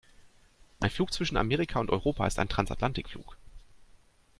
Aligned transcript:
Ein 0.79 0.89
Flug 0.89 1.13
zwischen 1.13 1.37
Amerika 1.37 1.79
und 1.79 1.91
Europa 1.91 2.25
ist 2.25 2.39
ein 2.39 2.49
Transatlantikflug. 2.49 3.37